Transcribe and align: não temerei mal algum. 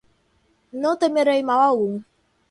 não 0.73 0.97
temerei 0.97 1.43
mal 1.43 1.59
algum. 1.61 2.01